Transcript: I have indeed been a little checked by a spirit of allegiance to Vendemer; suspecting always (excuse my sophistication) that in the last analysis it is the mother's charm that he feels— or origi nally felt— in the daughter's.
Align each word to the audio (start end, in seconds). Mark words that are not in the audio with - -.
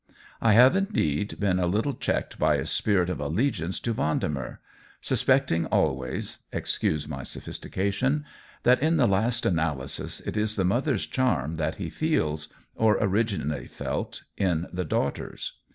I 0.41 0.53
have 0.53 0.75
indeed 0.75 1.39
been 1.39 1.59
a 1.59 1.67
little 1.67 1.93
checked 1.93 2.39
by 2.39 2.55
a 2.55 2.65
spirit 2.65 3.07
of 3.07 3.19
allegiance 3.19 3.79
to 3.81 3.93
Vendemer; 3.93 4.57
suspecting 4.99 5.67
always 5.67 6.37
(excuse 6.51 7.07
my 7.07 7.21
sophistication) 7.21 8.25
that 8.63 8.81
in 8.81 8.97
the 8.97 9.05
last 9.07 9.45
analysis 9.45 10.19
it 10.21 10.35
is 10.35 10.55
the 10.55 10.65
mother's 10.65 11.05
charm 11.05 11.57
that 11.57 11.75
he 11.75 11.91
feels— 11.91 12.51
or 12.75 12.97
origi 12.99 13.45
nally 13.45 13.67
felt— 13.67 14.23
in 14.49 14.65
the 14.73 14.85
daughter's. 14.85 15.53